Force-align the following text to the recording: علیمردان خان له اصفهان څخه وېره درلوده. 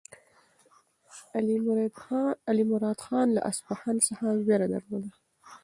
علیمردان 2.49 2.95
خان 3.03 3.27
له 3.35 3.41
اصفهان 3.51 3.95
څخه 4.07 4.25
وېره 4.45 4.67
درلوده. 4.73 5.11